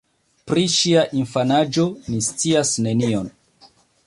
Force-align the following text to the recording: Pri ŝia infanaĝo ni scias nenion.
Pri 0.51 0.63
ŝia 0.75 1.03
infanaĝo 1.19 1.87
ni 2.09 2.25
scias 2.31 2.73
nenion. 2.87 3.33